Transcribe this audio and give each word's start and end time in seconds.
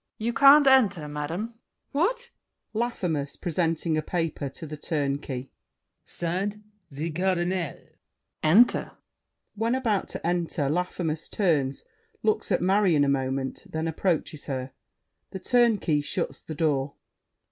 You 0.17 0.33
can't 0.33 0.65
Enter, 0.65 1.07
madame. 1.07 1.41
MARION. 1.49 1.59
What! 1.91 2.31
LAFFEMAS 2.73 3.35
(presenting 3.37 3.99
a 3.99 4.01
paper 4.01 4.49
to 4.49 4.65
The 4.65 4.75
Turnkey). 4.75 5.51
Signed, 6.05 6.63
the 6.89 7.11
Cardinal! 7.11 7.45
THE 7.55 7.63
TURNKEY. 7.63 7.89
Enter. 8.41 8.91
[When 9.53 9.75
about 9.75 10.09
to 10.09 10.25
enter, 10.25 10.71
Laffemas 10.71 11.29
turns, 11.29 11.83
looks 12.23 12.51
at 12.51 12.63
Marion 12.63 13.03
a 13.03 13.09
moment, 13.09 13.67
then 13.69 13.87
approaches 13.87 14.45
her. 14.45 14.71
The 15.29 15.39
Turnkey 15.39 16.01
shuts 16.01 16.41
the 16.41 16.55
door. 16.55 16.95